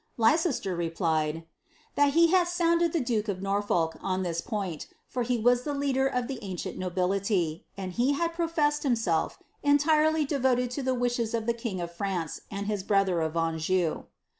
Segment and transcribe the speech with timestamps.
[0.17, 1.43] Leiceeler repljtd,
[1.95, 5.75] "ihal he iiud Hmiiir.led itie ilnki; of Norfolk on that point, for he vras the
[5.75, 11.35] leader of the ancient nobility, and he had professed himself entirely devoted to the wishes
[11.35, 14.05] of the king of France and his brother of Anjou."